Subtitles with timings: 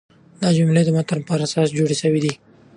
[0.41, 2.33] دا جملې د متن پر اساس جوړي سوي دي.